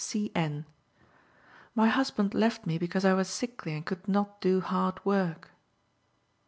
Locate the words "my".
1.75-1.87